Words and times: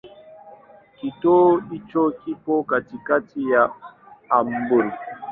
Kituo 0.99 1.59
hicho 1.69 2.11
kipo 2.11 2.63
katikati 2.63 3.51
ya 3.51 3.69
Hamburg. 4.29 4.93